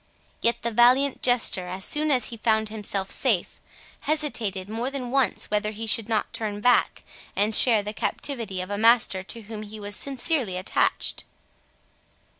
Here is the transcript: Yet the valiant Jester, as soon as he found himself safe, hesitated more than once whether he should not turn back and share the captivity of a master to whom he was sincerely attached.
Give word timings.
Yet 0.41 0.63
the 0.63 0.71
valiant 0.71 1.21
Jester, 1.21 1.67
as 1.67 1.85
soon 1.85 2.09
as 2.09 2.29
he 2.29 2.37
found 2.37 2.69
himself 2.69 3.11
safe, 3.11 3.61
hesitated 3.99 4.67
more 4.67 4.89
than 4.89 5.11
once 5.11 5.51
whether 5.51 5.69
he 5.69 5.85
should 5.85 6.09
not 6.09 6.33
turn 6.33 6.59
back 6.59 7.03
and 7.35 7.53
share 7.53 7.83
the 7.83 7.93
captivity 7.93 8.61
of 8.61 8.71
a 8.71 8.79
master 8.79 9.21
to 9.21 9.41
whom 9.43 9.61
he 9.61 9.79
was 9.79 9.95
sincerely 9.95 10.57
attached. 10.57 11.23